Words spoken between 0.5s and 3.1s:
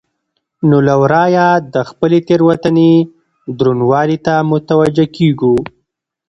نو له واره د خپلې تېروتنې